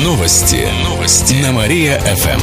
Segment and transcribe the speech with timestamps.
[0.00, 0.66] Новости.
[0.84, 1.34] Новости.
[1.42, 2.40] На Мария-ФМ.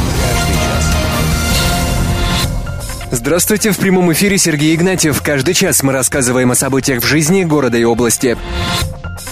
[3.09, 5.19] Здравствуйте, в прямом эфире Сергей Игнатьев.
[5.23, 8.37] Каждый час мы рассказываем о событиях в жизни города и области.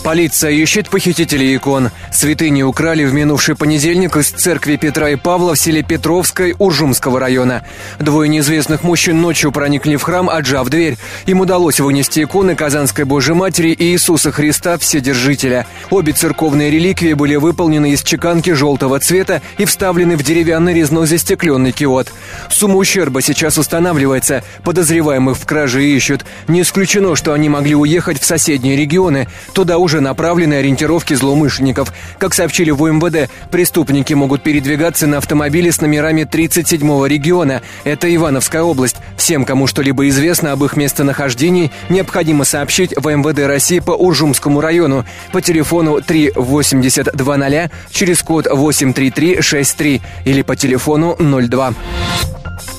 [0.04, 1.90] Полиция ищет похитителей икон.
[2.14, 7.64] Святыни украли в минувший понедельник из церкви Петра и Павла в селе Петровской Уржумского района.
[8.00, 10.98] Двое неизвестных мужчин ночью проникли в храм, отжав дверь.
[11.26, 15.68] Им удалось вынести иконы Казанской Божьей Матери и Иисуса Христа Вседержителя.
[15.90, 21.74] Обе церковные реликвии были выполнены из чеканки желтого цвета и вставлены в деревянный резной застекленный
[21.74, 22.14] киот.
[22.50, 24.44] Сумма ущерба сейчас устанавливается.
[24.64, 26.26] Подозреваемых в краже ищут.
[26.48, 29.28] Не исключено, что они могли уехать в соседние регионы.
[29.54, 31.94] Туда уже направлены ориентировки злоумышленников.
[32.18, 37.62] Как сообщили в УМВД, преступники могут передвигаться на автомобиле с номерами 37-го региона.
[37.84, 38.98] Это Ивановская область.
[39.16, 45.06] Всем, кому что-либо известно об их местонахождении, необходимо сообщить в МВД России по Уржумскому району
[45.32, 51.74] по телефону 38020 через код 83363 или по телефону 02.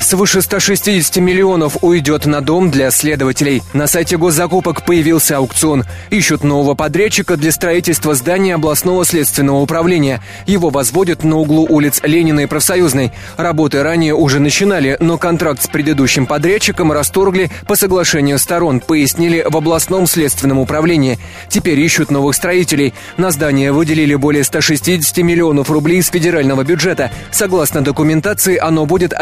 [0.01, 3.63] Свыше 160 миллионов уйдет на дом для следователей.
[3.75, 5.85] На сайте госзакупок появился аукцион.
[6.11, 10.23] Ищут нового подрядчика для строительства здания областного следственного управления.
[10.47, 13.13] Его возводят на углу улиц Ленина и Профсоюзной.
[13.37, 19.57] Работы ранее уже начинали, но контракт с предыдущим подрядчиком расторгли по соглашению сторон, пояснили в
[19.57, 21.19] областном следственном управлении.
[21.49, 22.95] Теперь ищут новых строителей.
[23.19, 27.11] На здание выделили более 160 миллионов рублей из федерального бюджета.
[27.31, 29.13] Согласно документации, оно будет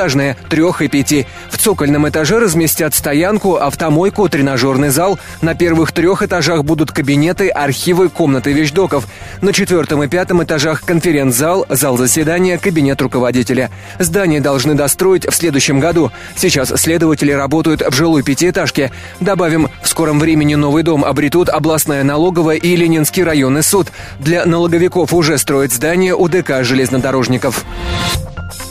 [0.00, 1.26] разноэтажное трех и пяти.
[1.50, 5.18] В цокольном этаже разместят стоянку, автомойку, тренажерный зал.
[5.42, 9.06] На первых трех этажах будут кабинеты, архивы, комнаты вещдоков.
[9.42, 13.70] На четвертом и пятом этажах конференц-зал, зал заседания, кабинет руководителя.
[13.98, 16.10] Здание должны достроить в следующем году.
[16.36, 18.90] Сейчас следователи работают в жилой пятиэтажке.
[19.20, 23.88] Добавим, в скором времени новый дом обретут областная налоговая и Ленинский районный суд.
[24.18, 27.64] Для налоговиков уже строят здание УДК железнодорожников.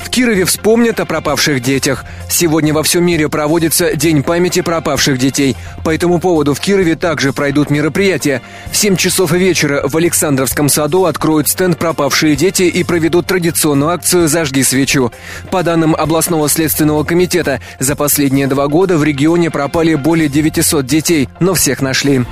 [0.09, 2.05] Кирове вспомнят о пропавших детях.
[2.29, 5.56] Сегодня во всем мире проводится День памяти пропавших детей.
[5.84, 8.41] По этому поводу в Кирове также пройдут мероприятия.
[8.72, 14.28] В 7 часов вечера в Александровском саду откроют стенд «Пропавшие дети» и проведут традиционную акцию
[14.28, 15.11] «Зажги свечу».
[15.51, 21.29] По данным областного следственного комитета, за последние два года в регионе пропали более 900 детей,
[21.39, 22.25] но всех нашли.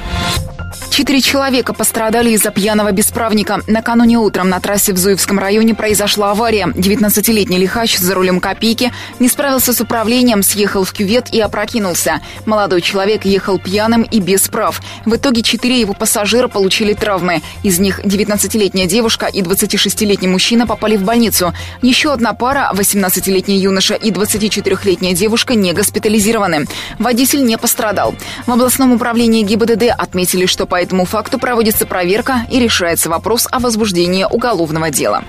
[0.90, 3.62] Четыре человека пострадали из-за пьяного бесправника.
[3.68, 6.66] Накануне утром на трассе в Зуевском районе произошла авария.
[6.66, 12.22] 19-летний лихач за рулем копейки не справился с управлением, съехал в кювет и опрокинулся.
[12.46, 14.82] Молодой человек ехал пьяным и без прав.
[15.06, 17.42] В итоге четыре его пассажира получили травмы.
[17.62, 21.54] Из них 19-летняя девушка и 26-летний мужчина попали в больницу.
[21.82, 26.66] Еще одна пара, 18-летний юноша и 24-летняя девушка, не госпитализированы.
[26.98, 28.16] Водитель не пострадал.
[28.48, 33.60] В областном управлении ГИБДД отметили, что по этому факту проводится проверка и решается вопрос о
[33.60, 35.24] возбуждении уголовного дела.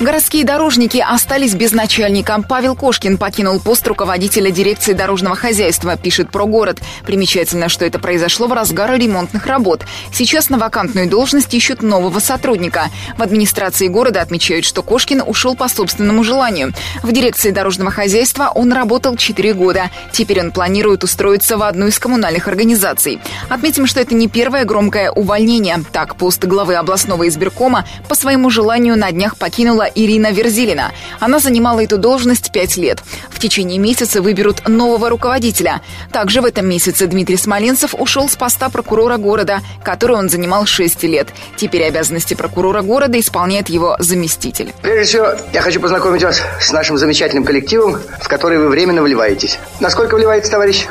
[0.00, 2.42] Городские дорожники остались без начальника.
[2.46, 6.80] Павел Кошкин покинул пост руководителя дирекции дорожного хозяйства, пишет про город.
[7.06, 9.84] Примечательно, что это произошло в разгар ремонтных работ.
[10.12, 12.90] Сейчас на вакантную должность ищут нового сотрудника.
[13.16, 16.72] В администрации города отмечают, что Кошкин ушел по собственному желанию.
[17.02, 19.90] В дирекции дорожного хозяйства он работал 4 года.
[20.12, 23.20] Теперь он планирует устроиться в одну из коммунальных организаций.
[23.48, 25.84] Отметим, что это не первое громкое увольнение.
[25.92, 30.92] Так, пост главы областного избиркома по своему желанию на днях покинула заменила Ирина Верзилина.
[31.20, 32.98] Она занимала эту должность пять лет.
[33.30, 35.80] В течение месяца выберут нового руководителя.
[36.12, 41.02] Также в этом месяце Дмитрий Смоленцев ушел с поста прокурора города, который он занимал шесть
[41.02, 41.28] лет.
[41.56, 44.72] Теперь обязанности прокурора города исполняет его заместитель.
[44.82, 49.58] Прежде всего, я хочу познакомить вас с нашим замечательным коллективом, в который вы временно вливаетесь.
[49.80, 50.86] Насколько вливается, товарищ?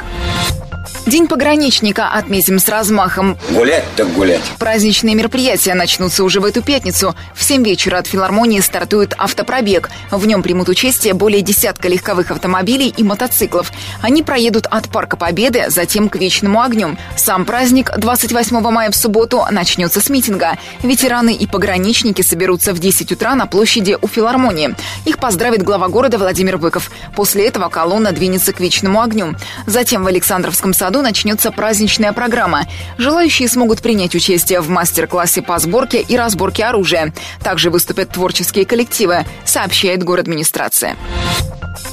[1.13, 3.37] День пограничника отметим с размахом.
[3.51, 4.41] Гулять так гулять.
[4.57, 7.15] Праздничные мероприятия начнутся уже в эту пятницу.
[7.35, 9.91] В 7 вечера от филармонии стартует автопробег.
[10.09, 13.71] В нем примут участие более десятка легковых автомобилей и мотоциклов.
[14.01, 16.97] Они проедут от Парка Победы, затем к Вечному огню.
[17.15, 20.57] Сам праздник 28 мая в субботу начнется с митинга.
[20.81, 24.75] Ветераны и пограничники соберутся в 10 утра на площади у филармонии.
[25.05, 26.89] Их поздравит глава города Владимир Быков.
[27.15, 29.35] После этого колонна двинется к Вечному огню.
[29.67, 32.65] Затем в Александровском саду начнется праздничная программа.
[32.97, 37.13] Желающие смогут принять участие в мастер-классе по сборке и разборке оружия.
[37.43, 40.95] Также выступят творческие коллективы, сообщает город администрация.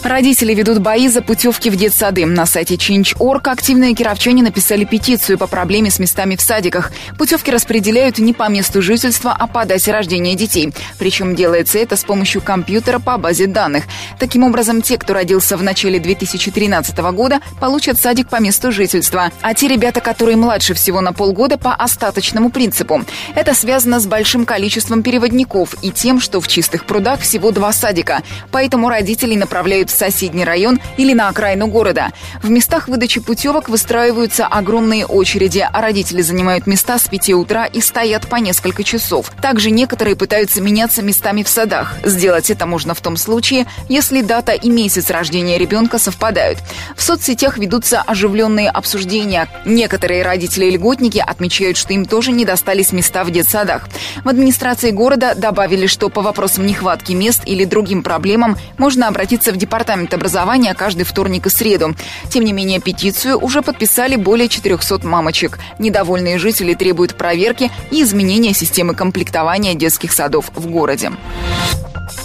[0.03, 2.25] Родители ведут бои за путевки в детсады.
[2.25, 6.91] На сайте Change.org активные кировчане написали петицию по проблеме с местами в садиках.
[7.19, 10.73] Путевки распределяют не по месту жительства, а по дате рождения детей.
[10.99, 13.85] Причем делается это с помощью компьютера по базе данных.
[14.19, 19.31] Таким образом, те, кто родился в начале 2013 года, получат садик по месту жительства.
[19.43, 23.05] А те ребята, которые младше всего на полгода, по остаточному принципу.
[23.35, 28.23] Это связано с большим количеством переводников и тем, что в чистых прудах всего два садика.
[28.51, 32.11] Поэтому родителей направляют в соседний район или на окраину города.
[32.43, 37.81] В местах выдачи путевок выстраиваются огромные очереди, а родители занимают места с 5 утра и
[37.81, 39.31] стоят по несколько часов.
[39.41, 41.97] Также некоторые пытаются меняться местами в садах.
[42.05, 46.59] Сделать это можно в том случае, если дата и месяц рождения ребенка совпадают.
[46.97, 49.49] В соцсетях ведутся оживленные обсуждения.
[49.65, 53.89] Некоторые родители-льготники отмечают, что им тоже не достались места в детсадах.
[54.25, 59.57] В администрации города добавили, что по вопросам нехватки мест или другим проблемам можно обратиться в
[59.57, 61.95] департамент Департамент образования каждый вторник и среду.
[62.29, 65.61] Тем не менее, петицию уже подписали более 400 мамочек.
[65.79, 71.13] Недовольные жители требуют проверки и изменения системы комплектования детских садов в городе.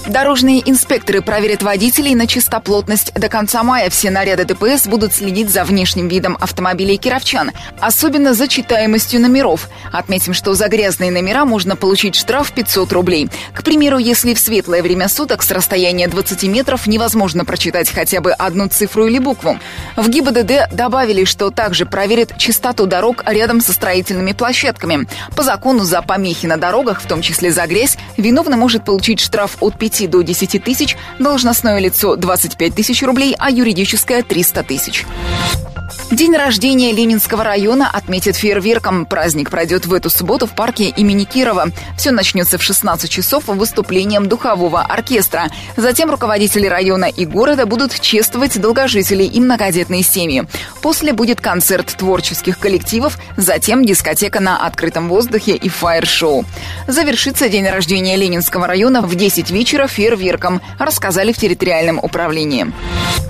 [0.08, 3.12] Дорожные инспекторы проверят водителей на чистоплотность.
[3.16, 8.48] До конца мая все наряды ДПС будут следить за внешним видом автомобилей кировчан, особенно за
[8.48, 9.68] читаемостью номеров.
[9.92, 13.30] Отметим, что за грязные номера можно получить штраф 500 рублей.
[13.52, 18.32] К примеру, если в светлое время суток с расстояния 20 метров невозможно прочитать хотя бы
[18.32, 19.58] одну цифру или букву.
[19.96, 25.08] В ГИБДД добавили, что также проверят чистоту дорог рядом со строительными площадками.
[25.36, 29.58] По закону за помехи на дорогах, в том числе за грязь, виновный может получить штраф
[29.62, 35.06] от 5 5 до 10 тысяч, должностное лицо 25 тысяч рублей, а юридическое 300 тысяч.
[36.16, 39.06] День рождения Ленинского района отметит фейерверком.
[39.06, 41.72] Праздник пройдет в эту субботу в парке имени Кирова.
[41.98, 45.50] Все начнется в 16 часов выступлением духового оркестра.
[45.76, 50.46] Затем руководители района и города будут чествовать долгожителей и многодетные семьи.
[50.82, 56.46] После будет концерт творческих коллективов, затем дискотека на открытом воздухе и фаер-шоу.
[56.88, 62.72] Завершится день рождения Ленинского района в 10 вечера фейерверком, рассказали в территориальном управлении.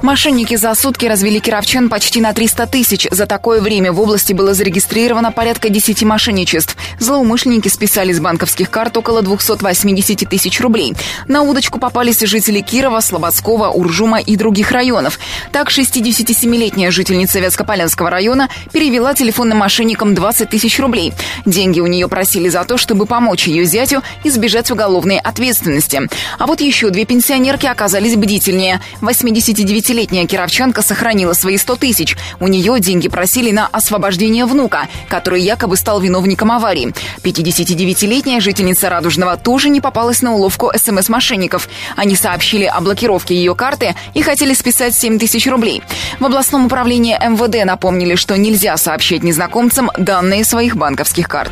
[0.04, 3.08] Мошенники за сутки развели кировчан почти на 300 тысяч.
[3.10, 6.76] За такое время в области было зарегистрировано порядка 10 мошенничеств.
[7.00, 10.94] Злоумышленники списали с банковских карт около 280 тысяч рублей.
[11.26, 15.20] На удочку попались жители Кирова, Слободского, Уржума и других районов.
[15.54, 21.14] Так, 67-летняя жительница Вятскополянского района перевела телефонным мошенникам 20 тысяч рублей.
[21.46, 26.10] Деньги у нее просили за то, чтобы помочь ее зятю избежать уголовной ответственности.
[26.38, 28.82] А вот еще две пенсионерки оказались бдительнее.
[29.00, 32.18] 89-летняя кировчанка сохранила свои 100 тысяч.
[32.42, 36.94] У нее деньги просили на освобождение внука, который якобы стал виновником аварии.
[37.24, 41.68] 59-летняя жительница Радужного тоже не попалась на уловку СМС-мошенников.
[41.96, 45.84] Они сообщили о блокировке ее карты и хотели списать 7 тысяч рублей.
[46.20, 51.52] В областном управлении МВД напомнили, что нельзя сообщать незнакомцам данные своих банковских карт.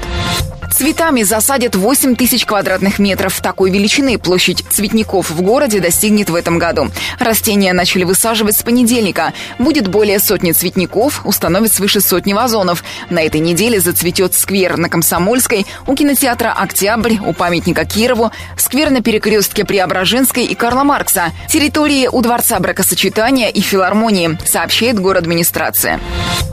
[0.74, 3.40] Цветами засадят 8 тысяч квадратных метров.
[3.42, 6.90] Такой величины площадь цветников в городе достигнет в этом году.
[7.20, 9.34] Растения начали высаживать с понедельника.
[9.60, 12.84] Будет более сотни цветников, установят свыше сотни вазонов.
[13.12, 19.04] На этой неделе зацветет сквер на Комсомольской, у кинотеатра «Октябрь», у памятника Кирову, сквер на
[19.04, 26.00] перекрестке Преображенской и Карла Маркса, территории у Дворца бракосочетания и филармонии, сообщает город администрация.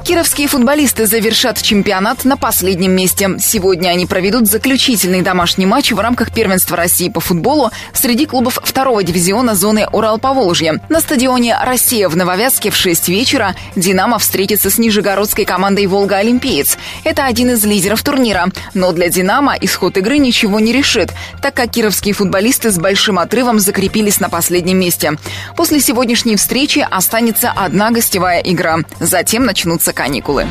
[0.05, 3.31] Кировские футболисты завершат чемпионат на последнем месте.
[3.39, 9.03] Сегодня они проведут заключительный домашний матч в рамках первенства России по футболу среди клубов второго
[9.05, 10.81] дивизиона зоны Урал-Поволжье.
[10.89, 16.77] На стадионе «Россия» в Нововязке в 6 вечера «Динамо» встретится с нижегородской командой «Волга-Олимпиец».
[17.05, 18.49] Это один из лидеров турнира.
[18.75, 23.61] Но для «Динамо» исход игры ничего не решит, так как кировские футболисты с большим отрывом
[23.61, 25.13] закрепились на последнем месте.
[25.55, 28.79] После сегодняшней встречи останется одна гостевая игра.
[28.99, 30.49] Затем начнутся каникулы.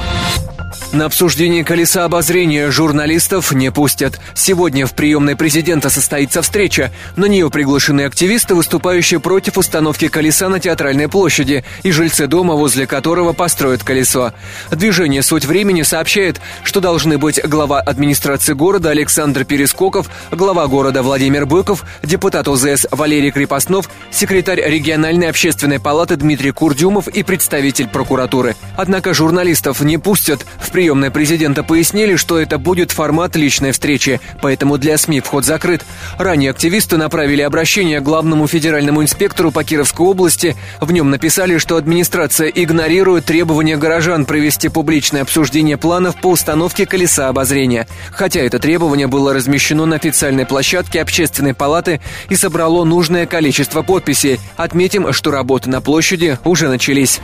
[0.91, 4.19] На обсуждение колеса обозрения журналистов не пустят.
[4.34, 6.91] Сегодня в приемной президента состоится встреча.
[7.15, 12.88] На нее приглашены активисты, выступающие против установки колеса на Театральной площади и жильцы дома, возле
[12.88, 14.34] которого построят колесо.
[14.72, 21.46] Движение «Суть времени» сообщает, что должны быть глава администрации города Александр Перескоков, глава города Владимир
[21.46, 28.55] Быков, депутат ОЗС Валерий Крепостнов, секретарь региональной общественной палаты Дмитрий Курдюмов и представитель прокуратуры.
[28.75, 30.48] Однако журналистов не пустят.
[30.60, 35.83] В приемной президента пояснили, что это будет формат личной встречи, поэтому для СМИ вход закрыт.
[36.17, 40.55] Ранее активисты направили обращение к главному федеральному инспектору по Кировской области.
[40.79, 47.27] В нем написали, что администрация игнорирует требования горожан провести публичное обсуждение планов по установке колеса
[47.27, 47.86] обозрения.
[48.12, 54.39] Хотя это требование было размещено на официальной площадке общественной палаты и собрало нужное количество подписей.
[54.55, 57.19] Отметим, что работы на площади уже начались.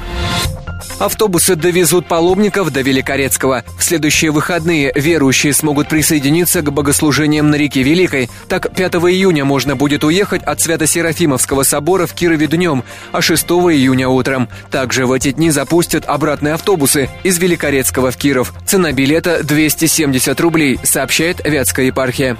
[0.99, 3.63] Автобусы довезут паломников до Великорецкого.
[3.77, 8.29] В следующие выходные верующие смогут присоединиться к богослужениям на реке Великой.
[8.47, 14.07] Так, 5 июня можно будет уехать от Свято-Серафимовского собора в Кирове днем, а 6 июня
[14.07, 14.49] утром.
[14.71, 18.53] Также в эти дни запустят обратные автобусы из Великорецкого в Киров.
[18.65, 22.37] Цена билета 270 рублей, сообщает Вятская епархия.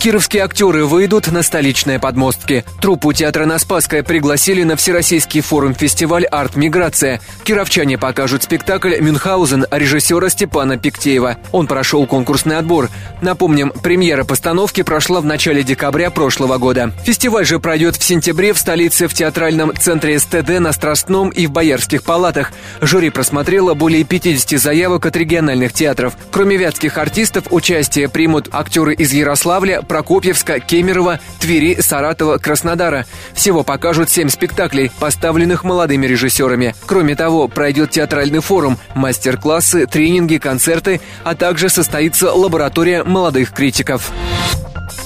[0.00, 2.64] Кировские актеры выйдут на столичные подмостки.
[2.80, 7.20] Труппу театра на Спасское пригласили на Всероссийский форум-фестиваль «Арт-миграция».
[7.44, 11.36] Кировчане покажут спектакль «Мюнхгаузен» режиссера Степана Пиктеева.
[11.52, 12.88] Он прошел конкурсный отбор.
[13.20, 16.94] Напомним, премьера постановки прошла в начале декабря прошлого года.
[17.04, 21.50] Фестиваль же пройдет в сентябре в столице в театральном центре СТД на Страстном и в
[21.50, 22.52] Боярских палатах.
[22.80, 26.14] Жюри просмотрело более 50 заявок от региональных театров.
[26.30, 33.06] Кроме вятских артистов, участие примут актеры из Ярославля, Прокопьевска, Кемерово, Твери, Саратова, Краснодара.
[33.34, 36.76] Всего покажут семь спектаклей, поставленных молодыми режиссерами.
[36.86, 44.12] Кроме того, пройдет театральный форум, мастер-классы, тренинги, концерты, а также состоится лаборатория молодых критиков.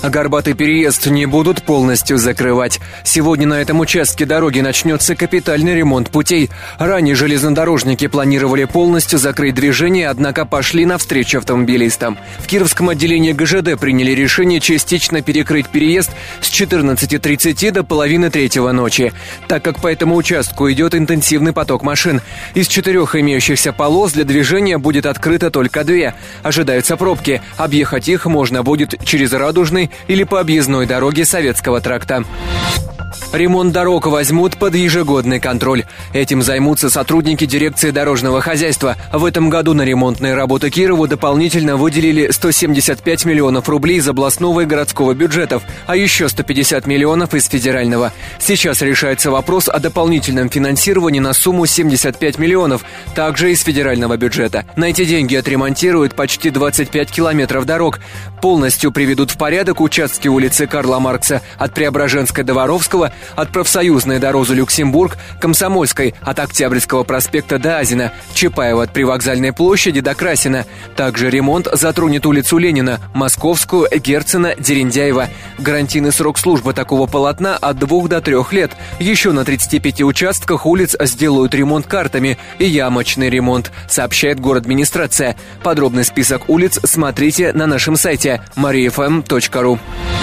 [0.04, 2.78] А горбатый переезд не будут полностью закрывать.
[3.04, 6.50] Сегодня на этом участке дороги начнется капитальный ремонт путей.
[6.78, 12.18] Ранее железнодорожники планировали полностью закрыть движение, однако пошли навстречу автомобилистам.
[12.40, 16.10] В Кировском отделении ГЖД приняли решение частично перекрыть переезд
[16.42, 19.14] с 14.30 до половины третьего ночи,
[19.48, 22.20] так как по этому участку идет интенсивный поток машин.
[22.52, 26.12] Из четырех имеющихся полос для движения будет открыто только две.
[26.42, 27.40] Ожидаются пробки.
[27.56, 32.24] Объехать их можно будет через Радужный или по объездной дороге Советского тракта.
[33.34, 35.84] Ремонт дорог возьмут под ежегодный контроль.
[36.12, 38.96] Этим займутся сотрудники дирекции дорожного хозяйства.
[39.12, 44.66] В этом году на ремонтные работы Кирову дополнительно выделили 175 миллионов рублей из областного и
[44.66, 48.12] городского бюджетов, а еще 150 миллионов из федерального.
[48.38, 52.84] Сейчас решается вопрос о дополнительном финансировании на сумму 75 миллионов,
[53.16, 54.64] также из федерального бюджета.
[54.76, 57.98] На эти деньги отремонтируют почти 25 километров дорог.
[58.40, 64.32] Полностью приведут в порядок участки улицы Карла Маркса от Преображенска до Воровского от профсоюзной до
[64.32, 70.66] Розы Люксембург, Комсомольской от Октябрьского проспекта до Азина, Чапаева от Привокзальной площади до Красина.
[70.96, 75.28] Также ремонт затронет улицу Ленина, Московскую, Герцена, Дерендяева.
[75.58, 78.72] Гарантийный срок службы такого полотна от двух до трех лет.
[78.98, 85.36] Еще на 35 участках улиц сделают ремонт картами и ямочный ремонт, сообщает город администрация.
[85.62, 89.24] Подробный список улиц смотрите на нашем сайте mariafm.ru.
[89.64, 90.13] Baru.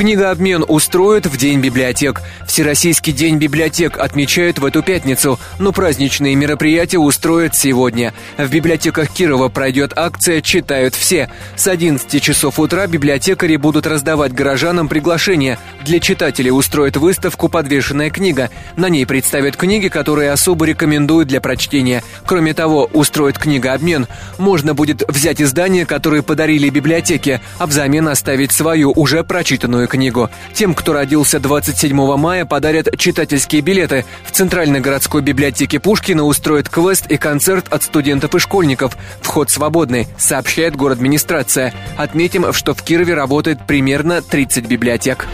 [0.00, 2.22] Книгообмен устроят в День библиотек.
[2.46, 8.14] Всероссийский день библиотек отмечают в эту пятницу, но праздничные мероприятия устроят сегодня.
[8.38, 11.28] В библиотеках Кирова пройдет акция «Читают все».
[11.54, 15.58] С 11 часов утра библиотекари будут раздавать горожанам приглашения.
[15.84, 18.48] Для читателей устроят выставку «Подвешенная книга».
[18.78, 22.02] На ней представят книги, которые особо рекомендуют для прочтения.
[22.24, 24.06] Кроме того, устроят книгообмен.
[24.38, 30.30] Можно будет взять издания, которые подарили библиотеке, а взамен оставить свою уже прочитанную книгу.
[30.54, 34.06] Тем, кто родился 27 мая, подарят читательские билеты.
[34.24, 38.96] В Центральной городской библиотеке Пушкина устроят квест и концерт от студентов и школьников.
[39.20, 41.72] Вход свободный, сообщает город администрация.
[41.96, 45.26] Отметим, что в Кирове работает примерно 30 библиотек.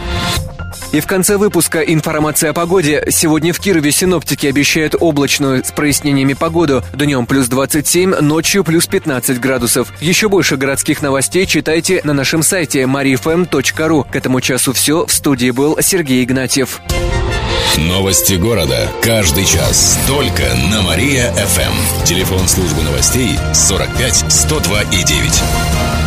[0.92, 3.04] И в конце выпуска информация о погоде.
[3.10, 6.82] Сегодня в Кирове синоптики обещают облачную с прояснениями погоду.
[6.94, 9.92] Днем плюс 27, ночью плюс 15 градусов.
[10.00, 14.06] Еще больше городских новостей читайте на нашем сайте mariafm.ru.
[14.10, 15.04] К этому часу все.
[15.06, 16.80] В студии был Сергей Игнатьев.
[17.76, 18.88] Новости города.
[19.02, 19.98] Каждый час.
[20.06, 22.04] Только на Мария-ФМ.
[22.04, 26.05] Телефон службы новостей 45 102 и 9.